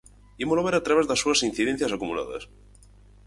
[0.43, 2.43] Ímolo ver a través das súas incidencias acumuladas...